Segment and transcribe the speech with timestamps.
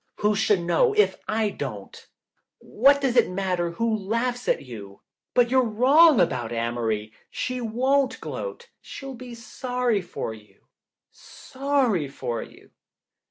[0.21, 2.07] Who should know if I don't?
[2.57, 5.01] What does it matter who laughs at you?
[5.35, 7.13] But you're wrong about Amory.
[7.29, 8.69] She won't gloat.
[8.81, 10.63] She'll be sorry for you—
[11.11, 12.71] sorry for you."